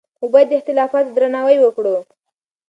[0.19, 1.95] موږ باید د اختلافاتو درناوی وکړو.